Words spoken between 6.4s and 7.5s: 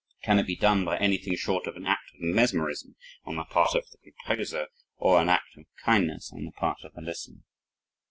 the part of the listener?